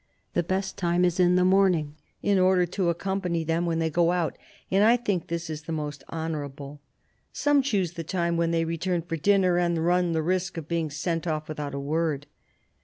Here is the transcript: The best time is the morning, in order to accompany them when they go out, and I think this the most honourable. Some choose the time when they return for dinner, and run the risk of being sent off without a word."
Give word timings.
The 0.33 0.41
best 0.41 0.79
time 0.79 1.05
is 1.05 1.17
the 1.17 1.29
morning, 1.45 1.95
in 2.23 2.39
order 2.39 2.65
to 2.65 2.89
accompany 2.89 3.43
them 3.43 3.67
when 3.67 3.77
they 3.77 3.91
go 3.91 4.11
out, 4.11 4.35
and 4.71 4.83
I 4.83 4.97
think 4.97 5.27
this 5.27 5.61
the 5.61 5.71
most 5.71 6.03
honourable. 6.11 6.81
Some 7.31 7.61
choose 7.61 7.91
the 7.91 8.03
time 8.03 8.35
when 8.35 8.49
they 8.49 8.65
return 8.65 9.03
for 9.03 9.15
dinner, 9.15 9.59
and 9.59 9.85
run 9.85 10.13
the 10.13 10.23
risk 10.23 10.57
of 10.57 10.67
being 10.67 10.89
sent 10.89 11.27
off 11.27 11.47
without 11.47 11.75
a 11.75 11.79
word." 11.79 12.25